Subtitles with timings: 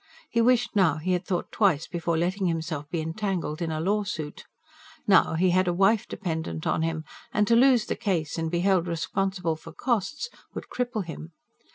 [0.31, 4.45] He wished now he had thought twice before letting himself be entangled in a lawsuit.
[5.05, 8.61] Now, he had a wife dependent on him, and to lose the case, and be
[8.61, 11.33] held responsible for costs, would cripple him.